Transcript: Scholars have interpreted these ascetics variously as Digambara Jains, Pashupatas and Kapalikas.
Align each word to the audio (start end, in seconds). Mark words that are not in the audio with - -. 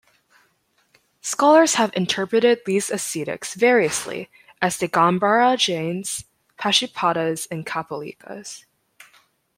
Scholars 1.21 1.75
have 1.75 1.93
interpreted 1.95 2.61
these 2.65 2.89
ascetics 2.89 3.53
variously 3.53 4.31
as 4.59 4.79
Digambara 4.79 5.55
Jains, 5.59 6.25
Pashupatas 6.57 7.45
and 7.51 7.67
Kapalikas. 7.67 8.65